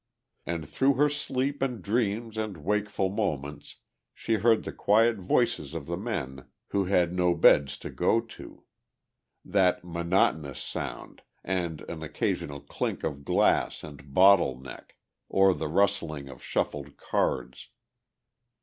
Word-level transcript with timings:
And 0.47 0.67
through 0.67 0.95
her 0.95 1.09
sleep 1.09 1.61
and 1.61 1.79
dreams 1.79 2.35
and 2.35 2.57
wakeful 2.65 3.09
moments 3.09 3.75
she 4.15 4.37
heard 4.37 4.63
the 4.63 4.71
quiet 4.71 5.17
voices 5.17 5.75
of 5.75 5.85
the 5.85 5.95
men 5.95 6.47
who 6.69 6.85
had 6.85 7.13
no 7.13 7.35
beds 7.35 7.77
to 7.77 7.91
go 7.91 8.19
to; 8.19 8.63
that 9.45 9.83
monotonous 9.83 10.59
sound 10.59 11.21
and 11.43 11.81
an 11.81 12.01
occasional 12.01 12.61
clink 12.61 13.03
of 13.03 13.23
glass 13.23 13.83
and 13.83 14.11
bottle 14.11 14.59
neck 14.59 14.95
or 15.29 15.53
the 15.53 15.67
rustling 15.67 16.29
of 16.29 16.41
shuffled 16.43 16.97
cards. 16.97 17.69